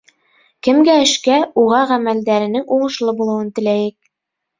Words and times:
Кемгә 0.67 0.93
эшкә, 1.01 1.35
уға 1.63 1.81
ғәмәлдәренең 1.91 2.65
уңышлы 2.77 3.15
булыуын 3.21 3.53
теләйек. 3.61 3.95